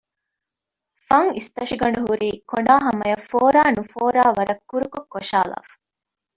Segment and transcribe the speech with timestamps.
[1.07, 5.75] ފަން އިސްތަށިގަނޑު ހުރީ ކޮނޑާ ހަމަޔަށް ފޯރާ ނުފޯރާ ވަރަށް ކުރުކޮށް ކޮށައިލައިފަ